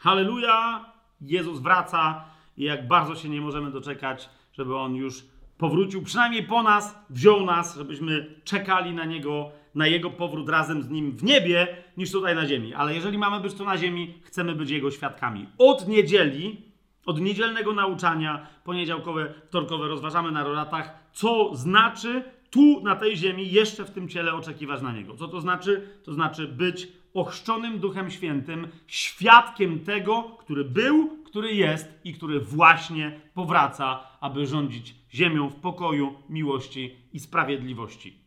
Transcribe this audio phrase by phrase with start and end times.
[0.00, 0.84] Halleluja!
[1.20, 2.24] Jezus wraca
[2.56, 5.24] i jak bardzo się nie możemy doczekać, żeby On już
[5.58, 10.90] powrócił, przynajmniej po nas, wziął nas, żebyśmy czekali na Niego, na Jego powrót razem z
[10.90, 12.74] Nim w niebie, niż tutaj na ziemi.
[12.74, 15.46] Ale jeżeli mamy być tu na ziemi, chcemy być Jego świadkami.
[15.58, 16.62] Od niedzieli,
[17.06, 23.84] od niedzielnego nauczania, poniedziałkowe, wtorkowe rozważamy na roratach, co znaczy tu na tej ziemi, jeszcze
[23.84, 25.16] w tym ciele oczekiwać na Niego.
[25.16, 25.88] Co to znaczy?
[26.04, 33.20] To znaczy być ochrzczonym Duchem Świętym, świadkiem tego, który był, który jest i który właśnie
[33.34, 38.18] powraca, aby rządzić ziemią w pokoju, miłości i sprawiedliwości.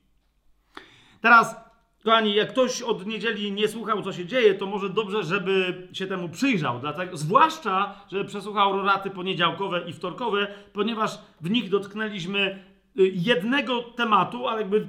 [1.21, 1.55] Teraz,
[2.03, 6.07] kochani, jak ktoś od niedzieli nie słuchał, co się dzieje, to może dobrze, żeby się
[6.07, 6.79] temu przyjrzał.
[6.79, 14.61] Dlatego, zwłaszcza, żeby przesłuchał roraty poniedziałkowe i wtorkowe, ponieważ w nich dotknęliśmy jednego tematu, ale
[14.61, 14.87] jakby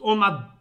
[0.00, 0.52] on ma,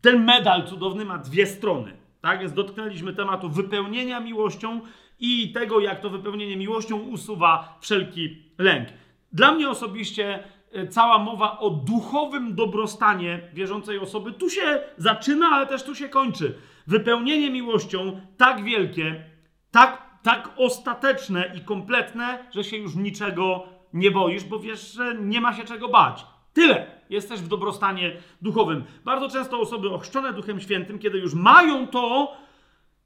[0.00, 1.96] ten medal cudowny ma dwie strony.
[2.20, 4.80] Tak, więc dotknęliśmy tematu wypełnienia miłością
[5.20, 8.88] i tego, jak to wypełnienie miłością usuwa wszelki lęk.
[9.32, 15.66] Dla mnie osobiście e, cała mowa o duchowym dobrostanie wierzącej osoby tu się zaczyna, ale
[15.66, 16.54] też tu się kończy.
[16.86, 19.24] Wypełnienie miłością tak wielkie,
[19.70, 25.40] tak, tak ostateczne i kompletne, że się już niczego nie boisz, bo wiesz, że nie
[25.40, 26.26] ma się czego bać.
[26.52, 26.94] Tyle.
[27.10, 28.84] Jesteś w dobrostanie duchowym.
[29.04, 32.36] Bardzo często osoby ochrzczone Duchem Świętym, kiedy już mają to,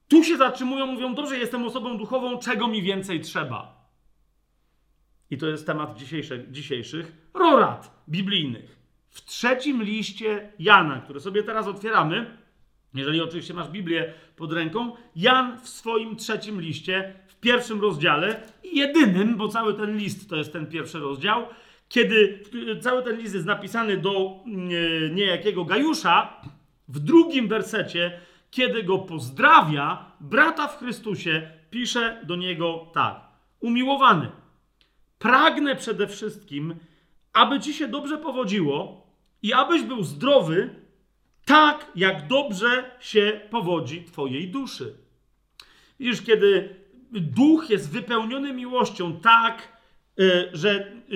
[0.08, 3.88] tu się zatrzymują, mówią: Dobrze, jestem osobą duchową, czego mi więcej trzeba?
[5.30, 8.78] I to jest temat dzisiejszych, dzisiejszych rorat biblijnych.
[9.08, 12.38] W trzecim liście Jana, który sobie teraz otwieramy,
[12.94, 19.36] jeżeli oczywiście masz Biblię pod ręką, Jan w swoim trzecim liście, w pierwszym rozdziale, jedynym,
[19.36, 21.46] bo cały ten list to jest ten pierwszy rozdział,
[21.88, 22.42] kiedy
[22.80, 26.42] cały ten list jest napisany do e, niejakiego Gajusza,
[26.88, 33.20] w drugim wersecie, kiedy go pozdrawia, brata w Chrystusie, pisze do niego tak:
[33.60, 34.30] Umiłowany,
[35.18, 36.74] pragnę przede wszystkim,
[37.32, 39.06] aby ci się dobrze powodziło
[39.42, 40.70] i abyś był zdrowy,
[41.48, 44.94] tak jak dobrze się powodzi twojej duszy.
[46.00, 46.76] Widzisz, kiedy
[47.12, 49.78] duch jest wypełniony miłością, tak
[50.20, 51.14] Y, że y,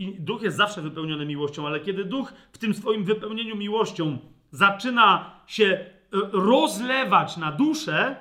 [0.00, 4.18] y, duch jest zawsze wypełniony miłością, ale kiedy duch w tym swoim wypełnieniu miłością
[4.50, 5.84] zaczyna się
[6.32, 8.16] rozlewać na duszę,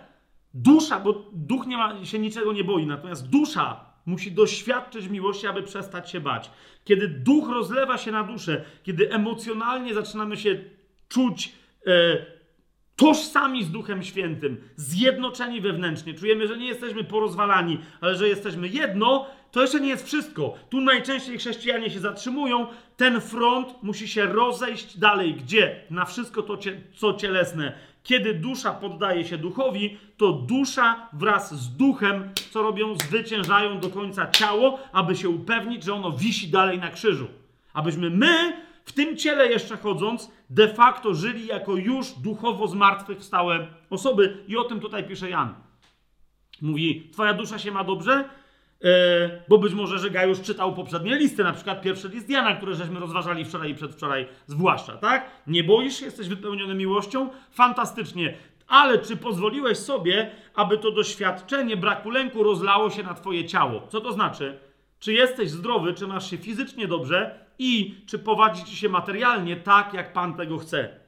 [0.54, 5.64] dusza, bo duch nie ma, się niczego nie boi, natomiast dusza musi doświadczyć miłości, aby
[5.64, 6.52] przestać się bać.
[6.84, 10.64] Kiedy duch rozlewa się na duszę, kiedy emocjonalnie zaczynamy się
[11.12, 11.52] czuć
[11.88, 11.92] e,
[12.96, 19.26] tożsami z Duchem Świętym, zjednoczeni wewnętrznie, czujemy, że nie jesteśmy porozwalani, ale że jesteśmy jedno,
[19.52, 20.56] to jeszcze nie jest wszystko.
[20.70, 22.68] Tu najczęściej chrześcijanie się zatrzymują.
[22.98, 25.34] Ten front musi się rozejść dalej.
[25.34, 25.76] Gdzie?
[25.90, 26.58] Na wszystko to,
[26.96, 27.74] co cielesne.
[28.04, 32.96] Kiedy dusza poddaje się duchowi, to dusza wraz z duchem, co robią?
[32.96, 37.28] Zwyciężają do końca ciało, aby się upewnić, że ono wisi dalej na krzyżu.
[37.74, 38.54] Abyśmy my,
[38.92, 44.44] w tym ciele jeszcze chodząc, de facto żyli jako już duchowo zmartwychwstałe osoby.
[44.48, 45.56] I o tym tutaj pisze Jan.
[46.62, 48.30] Mówi, twoja dusza się ma dobrze?
[48.84, 52.76] E, bo być może, że Gajusz czytał poprzednie listy, na przykład pierwszy list Jana, które
[52.76, 55.32] żeśmy rozważali wczoraj i przedwczoraj, zwłaszcza, tak?
[55.48, 57.30] Nie boisz się, jesteś wypełniony miłością?
[57.52, 58.34] Fantastycznie.
[58.68, 63.88] Ale czy pozwoliłeś sobie, aby to doświadczenie braku lęku rozlało się na twoje ciało?
[63.88, 64.60] Co to znaczy?
[65.00, 69.94] Czy jesteś zdrowy, czy masz się fizycznie dobrze i czy powadzi ci się materialnie tak,
[69.94, 71.00] jak Pan tego chce?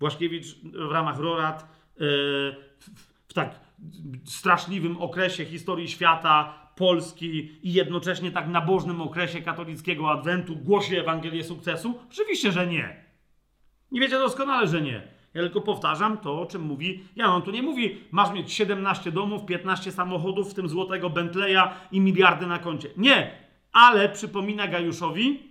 [0.00, 2.90] Błaszkiewicz w ramach Rorat w,
[3.28, 3.60] w tak
[4.24, 11.98] straszliwym okresie historii świata Polski i jednocześnie tak nabożnym okresie katolickiego adwentu głosi Ewangelię sukcesu?
[12.10, 13.04] Oczywiście, że nie.
[13.92, 15.02] Nie wiecie doskonale, że nie.
[15.34, 17.30] Ja tylko powtarzam to, o czym mówi Jan.
[17.30, 22.00] On tu nie mówi, masz mieć 17 domów, 15 samochodów, w tym złotego Bentleya i
[22.00, 22.88] miliardy na koncie.
[22.96, 23.30] Nie,
[23.72, 25.47] ale przypomina Gajuszowi,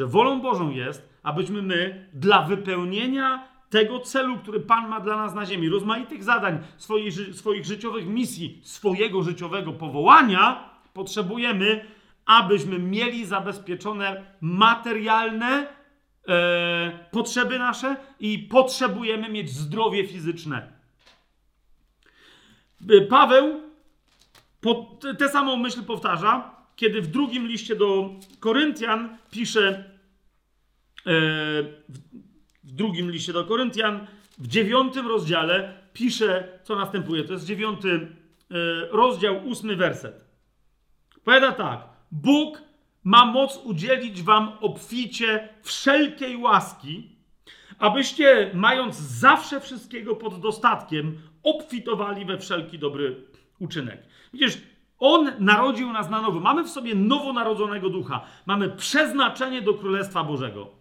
[0.00, 5.34] że wolą Bożą jest, abyśmy my dla wypełnienia tego celu, który Pan ma dla nas
[5.34, 11.84] na ziemi, rozmaitych zadań, swoich, swoich życiowych misji, swojego życiowego powołania, potrzebujemy,
[12.26, 15.66] abyśmy mieli zabezpieczone materialne
[16.28, 20.72] e, potrzeby nasze i potrzebujemy mieć zdrowie fizyczne.
[23.08, 23.60] Paweł
[25.18, 28.10] tę samą myśl powtarza, kiedy w drugim liście do
[28.40, 29.90] Koryntian pisze,
[32.64, 34.06] w drugim liście do Koryntian,
[34.38, 37.24] w dziewiątym rozdziale pisze, co następuje.
[37.24, 38.06] To jest dziewiąty y,
[38.90, 40.24] rozdział, ósmy werset.
[41.24, 41.88] Powiada tak.
[42.12, 42.62] Bóg
[43.04, 47.16] ma moc udzielić wam obficie wszelkiej łaski,
[47.78, 53.24] abyście, mając zawsze wszystkiego pod dostatkiem, obfitowali we wszelki dobry
[53.58, 54.02] uczynek.
[54.32, 54.58] Widzisz,
[54.98, 56.40] On narodził nas na nowo.
[56.40, 58.24] Mamy w sobie nowonarodzonego ducha.
[58.46, 60.79] Mamy przeznaczenie do Królestwa Bożego.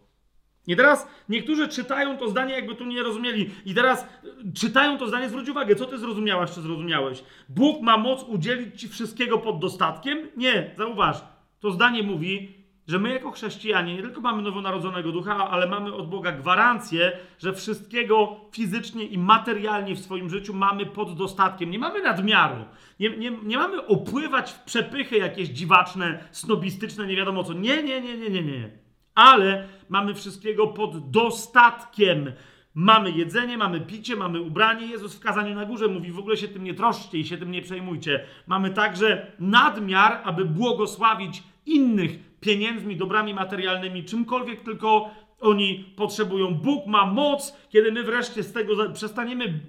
[0.70, 3.50] I teraz niektórzy czytają to zdanie, jakby tu nie rozumieli.
[3.66, 7.24] I teraz y, czytają to zdanie, zwróć uwagę, co ty zrozumiałaś, czy zrozumiałeś.
[7.50, 10.28] Bóg ma moc udzielić ci wszystkiego pod dostatkiem?
[10.38, 11.24] Nie, zauważ.
[11.60, 12.56] To zdanie mówi,
[12.88, 17.54] że my jako chrześcijanie nie tylko mamy nowonarodzonego ducha, ale mamy od Boga gwarancję, że
[17.54, 21.72] wszystkiego fizycznie i materialnie w swoim życiu mamy pod dostatkiem.
[21.72, 22.66] Nie mamy nadmiaru.
[23.00, 27.54] Nie, nie, nie mamy opływać w przepychy jakieś dziwaczne, snobistyczne, nie wiadomo co.
[27.54, 28.89] Nie, nie, nie, nie, nie, nie.
[29.20, 32.32] Ale mamy wszystkiego pod dostatkiem.
[32.74, 34.88] Mamy jedzenie, mamy picie, mamy ubranie.
[34.88, 37.52] Jezus w kazaniu na górze mówi: w ogóle się tym nie troszczcie i się tym
[37.52, 38.24] nie przejmujcie.
[38.48, 46.54] Mamy także nadmiar, aby błogosławić innych pieniędzmi, dobrami materialnymi, czymkolwiek tylko oni potrzebują.
[46.54, 49.60] Bóg ma moc, kiedy my wreszcie z tego przestaniemy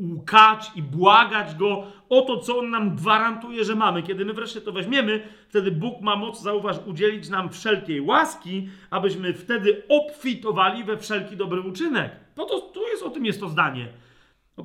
[0.00, 4.02] łkać i błagać Go o to, co On nam gwarantuje, że mamy.
[4.02, 9.34] Kiedy my wreszcie to weźmiemy, wtedy Bóg ma moc, zauważ, udzielić nam wszelkiej łaski, abyśmy
[9.34, 12.12] wtedy obfitowali we wszelki dobry uczynek.
[12.36, 13.88] No to, to jest, o tym jest to zdanie.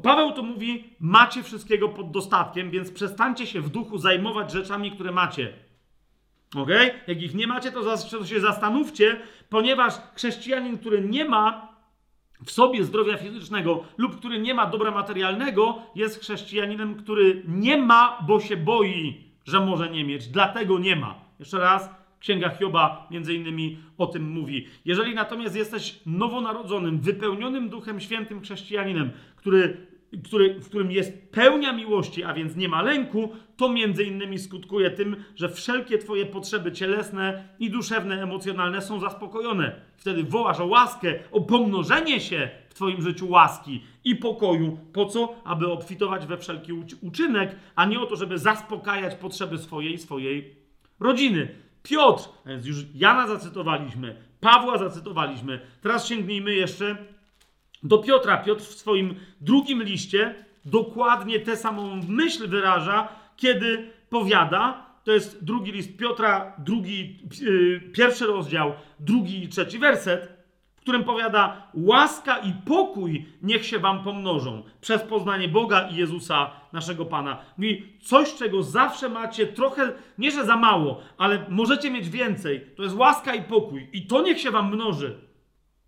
[0.04, 5.12] Paweł to mówi, macie wszystkiego pod dostatkiem, więc przestańcie się w duchu zajmować rzeczami, które
[5.12, 5.54] macie.
[6.56, 6.70] Ok?
[7.08, 11.75] Jak ich nie macie, to się zastanówcie, ponieważ chrześcijanin, który nie ma
[12.46, 18.20] w sobie zdrowia fizycznego lub który nie ma dobra materialnego, jest chrześcijaninem, który nie ma,
[18.28, 20.28] bo się boi, że może nie mieć.
[20.28, 21.16] Dlatego nie ma.
[21.40, 21.90] Jeszcze raz,
[22.20, 24.68] Księga Hioba między innymi o tym mówi.
[24.86, 29.88] Jeżeli natomiast jesteś nowonarodzonym, wypełnionym Duchem Świętym chrześcijaninem, który
[30.24, 34.92] który, w którym jest pełnia miłości, a więc nie ma lęku, to między innymi skutkuje
[34.92, 39.82] tym, że wszelkie Twoje potrzeby cielesne i duszewne, emocjonalne są zaspokojone.
[39.98, 44.80] Wtedy wołasz o łaskę, o pomnożenie się w Twoim życiu łaski i pokoju.
[44.94, 45.36] Po co?
[45.44, 50.56] Aby obfitować we wszelki uczynek, a nie o to, żeby zaspokajać potrzeby swojej i swojej
[51.00, 51.48] rodziny.
[51.84, 55.60] Piotr, więc już Jana zacytowaliśmy, Pawła zacytowaliśmy.
[55.82, 56.98] Teraz sięgnijmy jeszcze
[57.86, 58.38] do Piotra.
[58.38, 65.72] Piotr w swoim drugim liście dokładnie tę samą myśl wyraża, kiedy powiada, to jest drugi
[65.72, 70.36] list Piotra, drugi, yy, pierwszy rozdział, drugi i trzeci werset,
[70.76, 76.52] w którym powiada: Łaska i pokój niech się wam pomnożą przez poznanie Boga i Jezusa,
[76.74, 77.38] naszego Pana.
[77.58, 82.66] Mówi coś, czego zawsze macie trochę, nie że za mało, ale możecie mieć więcej.
[82.78, 83.90] To jest łaska i pokój.
[83.94, 85.18] I to niech się wam mnoży.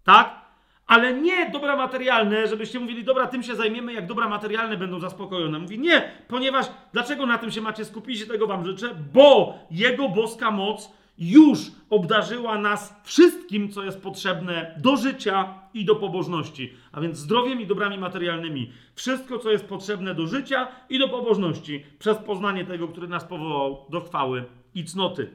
[0.03, 0.46] Tak?
[0.87, 5.59] Ale nie dobra materialne, żebyście mówili, dobra, tym się zajmiemy, jak dobra materialne będą zaspokojone.
[5.59, 8.95] Mówi nie, ponieważ dlaczego na tym się macie skupić i tego wam życzę?
[9.13, 15.95] Bo Jego boska moc już obdarzyła nas wszystkim, co jest potrzebne do życia i do
[15.95, 16.73] pobożności.
[16.91, 18.71] A więc zdrowiem i dobrami materialnymi.
[18.95, 21.85] Wszystko, co jest potrzebne do życia i do pobożności.
[21.99, 24.45] Przez poznanie tego, który nas powołał do chwały
[24.75, 25.29] i cnoty.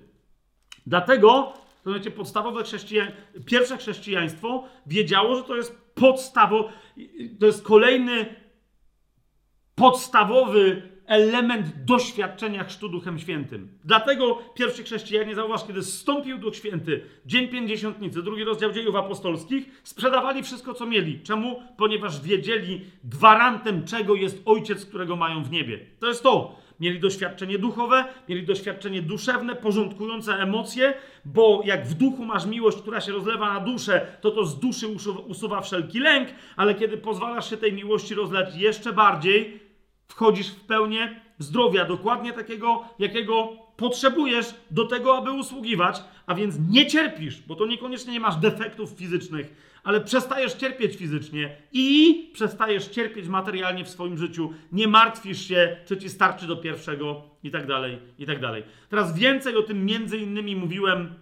[0.86, 1.52] Dlatego
[1.84, 3.08] Rozumiecie, podstawowe chrześcijan...
[3.46, 6.68] pierwsze chrześcijaństwo wiedziało, że to jest podstawo,
[7.40, 8.34] to jest kolejny
[9.74, 13.78] podstawowy element doświadczenia chrztu Duchem Świętym.
[13.84, 20.42] Dlatego pierwsi chrześcijanie, zauważ, kiedy zstąpił Duch Święty, dzień pięćdziesiątnicy, drugi rozdział dziejów apostolskich, sprzedawali
[20.42, 21.20] wszystko, co mieli.
[21.20, 21.62] Czemu?
[21.76, 25.86] Ponieważ wiedzieli gwarantem, czego jest Ojciec, którego mają w niebie.
[25.98, 26.61] To jest to.
[26.82, 33.00] Mieli doświadczenie duchowe, mieli doświadczenie duszewne, porządkujące emocje, bo jak w duchu masz miłość, która
[33.00, 34.88] się rozlewa na duszę, to to z duszy
[35.26, 39.60] usuwa wszelki lęk, ale kiedy pozwalasz się tej miłości rozlać jeszcze bardziej,
[40.08, 46.86] wchodzisz w pełnię zdrowia, dokładnie takiego, jakiego potrzebujesz do tego, aby usługiwać, a więc nie
[46.86, 53.28] cierpisz, bo to niekoniecznie nie masz defektów fizycznych, ale przestajesz cierpieć fizycznie i przestajesz cierpieć
[53.28, 54.52] materialnie w swoim życiu.
[54.72, 58.62] Nie martwisz się, czy ci starczy do pierwszego i tak dalej, i tak dalej.
[58.88, 61.14] Teraz więcej o tym między innymi mówiłem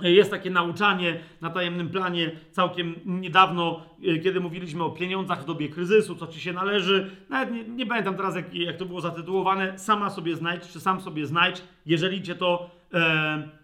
[0.00, 3.86] jest takie nauczanie na tajemnym planie całkiem niedawno,
[4.24, 7.10] kiedy mówiliśmy o pieniądzach w dobie kryzysu, co ci się należy.
[7.28, 9.78] Nawet nie, nie pamiętam teraz, jak, jak, to było zatytułowane.
[9.78, 12.70] Sama sobie znajdź, czy sam sobie znajdź, jeżeli cię to.
[12.94, 13.61] E,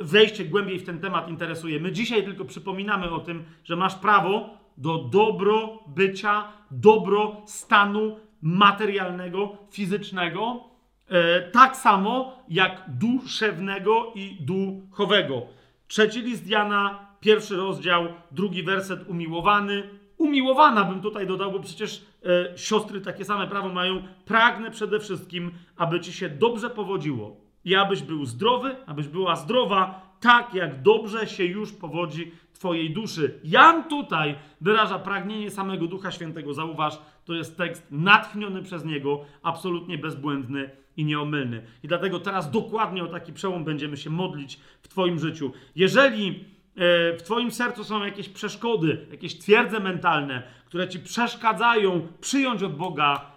[0.00, 1.80] wejście głębiej w ten temat interesuje.
[1.80, 10.64] My dzisiaj tylko przypominamy o tym, że masz prawo do dobrobycia, dobrostanu materialnego, fizycznego,
[11.10, 15.42] y, tak samo jak duszewnego i duchowego.
[15.86, 19.88] Trzeci list Jana, pierwszy rozdział, drugi werset, umiłowany.
[20.18, 24.02] Umiłowana bym tutaj dodał, bo przecież e, siostry takie same prawo mają.
[24.24, 30.12] Pragnę przede wszystkim, aby ci się dobrze powodziło i abyś był zdrowy, abyś była zdrowa,
[30.20, 33.40] tak jak dobrze się już powodzi Twojej duszy.
[33.44, 36.54] Jan tutaj wyraża pragnienie samego Ducha Świętego.
[36.54, 41.62] Zauważ, to jest tekst natchniony przez Niego, absolutnie bezbłędny i nieomylny.
[41.82, 45.52] I dlatego teraz dokładnie o taki przełom będziemy się modlić w Twoim życiu.
[45.76, 52.62] Jeżeli e, w Twoim sercu są jakieś przeszkody, jakieś twierdze mentalne, które Ci przeszkadzają przyjąć
[52.62, 53.31] od Boga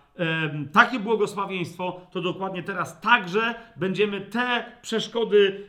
[0.73, 5.67] takie błogosławieństwo, to dokładnie teraz także będziemy te przeszkody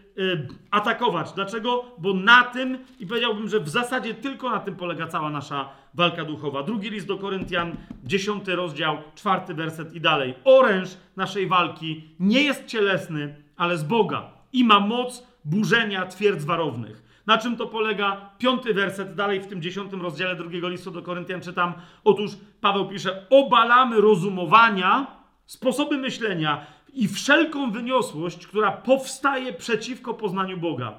[0.71, 1.33] atakować.
[1.33, 1.85] Dlaczego?
[1.99, 6.25] Bo na tym, i powiedziałbym, że w zasadzie tylko na tym polega cała nasza walka
[6.25, 6.63] duchowa.
[6.63, 10.35] Drugi list do Koryntian, dziesiąty rozdział, czwarty werset i dalej.
[10.45, 17.06] Oręż naszej walki nie jest cielesny, ale z Boga i ma moc burzenia twierdz warownych.
[17.27, 18.31] Na czym to polega?
[18.39, 21.73] Piąty werset, dalej w tym dziesiątym rozdziale drugiego listu do Koryntian czytam.
[22.05, 22.31] Otóż
[22.61, 25.07] Paweł pisze: Obalamy rozumowania,
[25.47, 30.95] sposoby myślenia i wszelką wyniosłość, która powstaje przeciwko poznaniu Boga.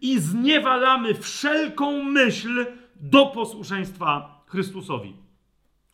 [0.00, 5.25] I zniewalamy wszelką myśl do posłuszeństwa Chrystusowi.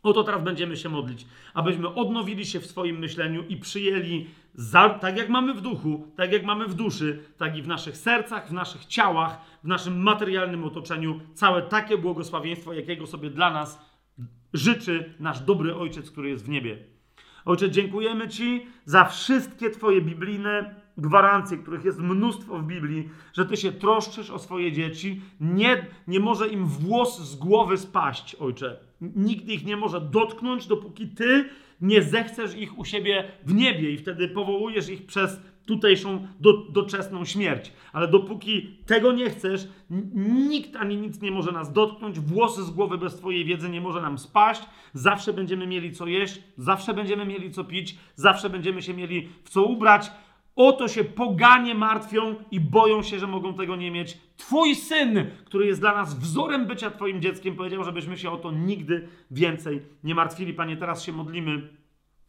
[0.02, 5.16] Oto teraz będziemy się modlić, abyśmy odnowili się w swoim myśleniu i przyjęli, za, tak
[5.16, 8.52] jak mamy w duchu, tak jak mamy w duszy, tak i w naszych sercach, w
[8.52, 13.78] naszych ciałach, w naszym materialnym otoczeniu, całe takie błogosławieństwo, jakiego sobie dla nas
[14.52, 16.78] życzy nasz dobry Ojciec, który jest w niebie.
[17.44, 23.56] Ojcze, dziękujemy Ci za wszystkie Twoje biblijne gwarancje, których jest mnóstwo w Biblii, że Ty
[23.56, 25.20] się troszczysz o swoje dzieci.
[25.40, 28.76] Nie, nie może im włos z głowy spaść, Ojcze.
[29.00, 31.49] Nikt ich nie może dotknąć, dopóki Ty
[31.80, 37.25] nie zechcesz ich u siebie w niebie i wtedy powołujesz ich przez tutejszą do, doczesną
[37.25, 37.72] śmierć.
[37.92, 39.68] Ale dopóki tego nie chcesz,
[40.14, 44.00] nikt ani nic nie może nas dotknąć, włosy z głowy bez Twojej wiedzy nie może
[44.00, 44.62] nam spaść,
[44.94, 49.49] zawsze będziemy mieli co jeść, zawsze będziemy mieli co pić, zawsze będziemy się mieli w
[49.49, 50.11] co ubrać.
[50.56, 54.18] Oto się poganie martwią i boją się, że mogą tego nie mieć.
[54.37, 58.50] Twój syn, który jest dla nas wzorem bycia Twoim dzieckiem, powiedział, żebyśmy się o to
[58.50, 60.54] nigdy więcej nie martwili.
[60.54, 61.68] Panie, teraz się modlimy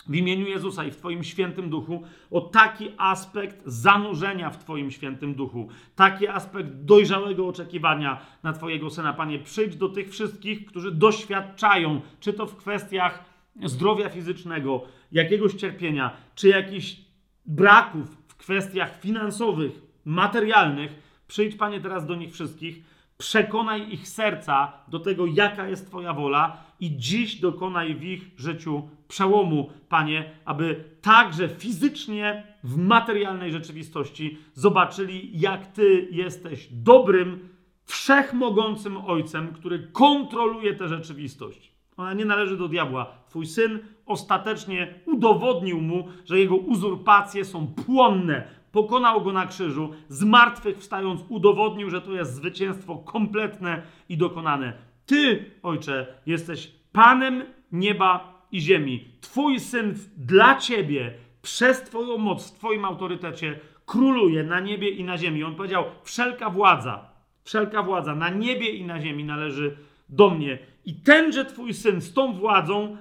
[0.08, 5.36] w imieniu Jezusa i w Twoim świętym duchu o taki aspekt zanurzenia w Twoim świętym
[5.36, 9.14] duchu, taki aspekt dojrzałego oczekiwania na Twojego syna.
[9.14, 13.24] Panie, przyjdź do tych wszystkich, którzy doświadczają, czy to w kwestiach
[13.64, 16.96] zdrowia fizycznego, jakiegoś cierpienia, czy jakichś
[17.46, 21.04] braków w kwestiach finansowych, materialnych.
[21.28, 22.84] Przyjdź, Panie, teraz do nich wszystkich
[23.18, 28.90] przekonaj ich serca do tego, jaka jest Twoja wola i dziś dokonaj w ich życiu
[29.08, 37.50] przełomu, Panie, aby także fizycznie, w materialnej rzeczywistości zobaczyli, jak Ty jesteś dobrym,
[37.86, 41.73] wszechmogącym Ojcem, który kontroluje tę rzeczywistość.
[41.98, 43.06] Ona nie należy do diabła.
[43.30, 50.24] Twój syn ostatecznie udowodnił mu, że jego uzurpacje są płonne, pokonał go na krzyżu, z
[50.24, 54.74] martwych wstając udowodnił, że to jest zwycięstwo kompletne i dokonane.
[55.06, 59.08] Ty, ojcze, jesteś Panem nieba i ziemi.
[59.22, 65.18] Twój syn dla ciebie, przez Twoją moc, w Twoim autorytecie, króluje na niebie i na
[65.18, 65.44] ziemi.
[65.44, 67.10] On powiedział: Wszelka władza,
[67.44, 69.78] wszelka władza na niebie i na ziemi należy
[70.10, 70.60] do mnie.
[70.86, 72.98] I tenże Twój syn z tą władzą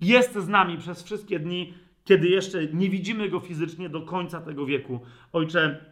[0.00, 4.66] jest z nami przez wszystkie dni kiedy jeszcze nie widzimy go fizycznie do końca tego
[4.66, 5.00] wieku.
[5.32, 5.84] Ojcze,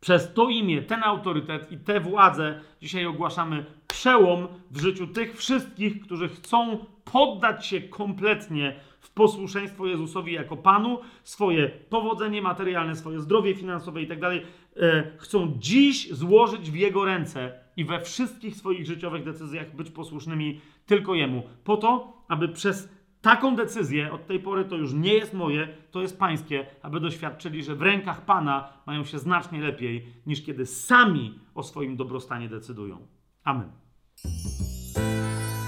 [0.00, 6.00] przez to imię, ten autorytet i tę władzę dzisiaj ogłaszamy przełom w życiu tych wszystkich,
[6.00, 13.54] którzy chcą poddać się kompletnie w posłuszeństwo Jezusowi jako Panu, swoje powodzenie materialne, swoje zdrowie
[13.54, 14.40] finansowe itd.
[14.76, 20.60] E, chcą dziś złożyć w Jego ręce i we wszystkich swoich życiowych decyzjach być posłusznymi
[20.86, 22.88] tylko Jemu, po to, aby przez
[23.20, 27.62] taką decyzję od tej pory to już nie jest moje, to jest pańskie, aby doświadczyli,
[27.62, 33.06] że w rękach Pana mają się znacznie lepiej, niż kiedy sami o swoim dobrostanie decydują.
[33.44, 33.70] Amen.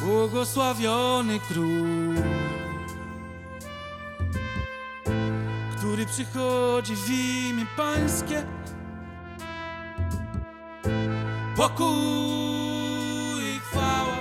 [0.07, 2.15] Błogosławiony król,
[5.77, 8.47] który przychodzi w imię pańskie.
[11.62, 14.16] Pokój i chwała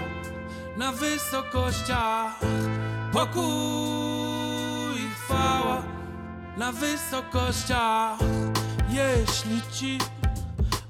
[0.77, 2.39] na wysokościach.
[3.13, 3.41] Pokój
[5.01, 5.81] i chwała
[6.57, 8.19] na wysokościach.
[8.89, 9.97] Jeśli ci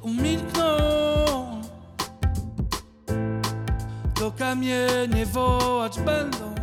[0.02, 0.76] umilkną
[4.20, 6.56] To kamienie wołać będą